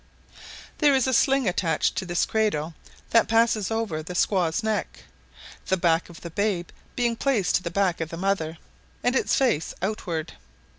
There 0.79 0.95
is 0.95 1.05
a 1.05 1.13
sling 1.13 1.47
attached 1.47 1.95
to 1.97 2.07
this 2.07 2.25
cradle 2.25 2.73
that 3.11 3.27
passes 3.27 3.69
over 3.69 4.01
the 4.01 4.15
squaw's 4.15 4.63
neck, 4.63 5.03
the 5.67 5.77
back 5.77 6.09
of 6.09 6.21
the 6.21 6.31
babe 6.31 6.69
being 6.95 7.15
placed 7.15 7.53
to 7.57 7.61
the 7.61 7.69
back 7.69 8.01
of 8.01 8.09
the 8.09 8.17
mother, 8.17 8.57
and 9.03 9.15
its 9.15 9.35
face 9.35 9.75
outward. 9.79 10.33